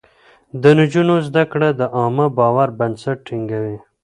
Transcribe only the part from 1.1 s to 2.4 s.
زده کړه د عامه